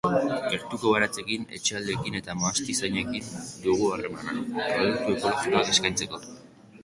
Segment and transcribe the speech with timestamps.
[0.51, 3.29] Gertuko baratzekin, etxaldeekin eta mahastizainekin
[3.65, 6.21] dugu harremana, produkto ekolojikoak eskaintzeko.